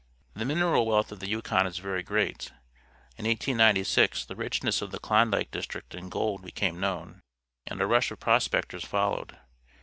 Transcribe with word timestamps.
The 0.33 0.45
minera 0.45 0.77
l 0.77 0.87
wealt 0.87 1.09
h 1.09 1.11
of 1.11 1.19
the 1.19 1.29
Yukon 1.29 1.67
isj^ery 1.67 2.03
great. 2.03 2.47
In 3.17 3.25
1896 3.27 4.25
the 4.25 4.35
richness 4.35 4.81
of 4.81 4.89
the 4.89 4.97
Klondike 4.97 5.51
district 5.51 5.93
in 5.93 6.09
gold 6.09 6.41
became 6.43 6.79
known, 6.79 7.19
and 7.67 7.79
a 7.79 7.85
rush 7.85 8.09
of 8.09 8.19
prospectors 8.19 8.83
followed. 8.83 9.37